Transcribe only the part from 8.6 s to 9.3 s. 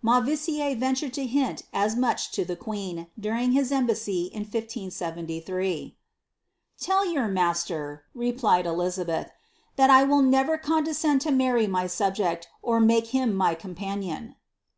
Elizabeth, ^